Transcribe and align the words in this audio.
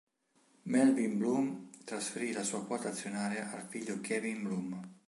Melvin 0.63 1.15
Blume 1.19 1.69
trasferì 1.85 2.31
la 2.31 2.41
sua 2.41 2.65
quota 2.65 2.89
azionaria 2.89 3.51
al 3.51 3.67
figlio 3.69 3.99
Kevin 3.99 4.41
Blume. 4.41 4.81